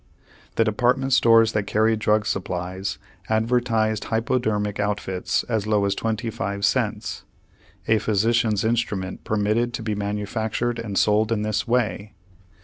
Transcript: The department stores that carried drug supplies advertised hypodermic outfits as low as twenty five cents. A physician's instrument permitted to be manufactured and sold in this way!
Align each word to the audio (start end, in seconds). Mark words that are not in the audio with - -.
The 0.55 0.63
department 0.63 1.13
stores 1.13 1.51
that 1.51 1.67
carried 1.67 1.99
drug 1.99 2.25
supplies 2.25 2.97
advertised 3.29 4.05
hypodermic 4.05 4.79
outfits 4.79 5.43
as 5.43 5.67
low 5.67 5.85
as 5.85 5.93
twenty 5.93 6.31
five 6.31 6.65
cents. 6.65 7.23
A 7.87 7.99
physician's 7.99 8.65
instrument 8.65 9.23
permitted 9.23 9.75
to 9.75 9.83
be 9.83 9.93
manufactured 9.93 10.79
and 10.79 10.97
sold 10.97 11.31
in 11.31 11.43
this 11.43 11.67
way! 11.67 12.15